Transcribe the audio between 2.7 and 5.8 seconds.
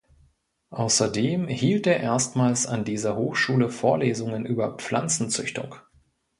dieser Hochschule Vorlesungen über Pflanzenzüchtung.